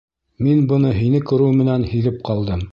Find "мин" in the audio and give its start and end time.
0.45-0.63